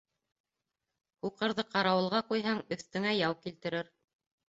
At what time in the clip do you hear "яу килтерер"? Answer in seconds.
3.23-3.97